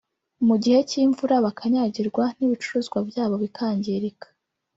mu 0.47 0.55
gihe 0.63 0.79
cy’imvura 0.89 1.35
bakanyagirwa 1.45 2.23
n’ibicuruzwa 2.37 2.97
byabo 3.09 3.35
bikangirika 3.43 4.27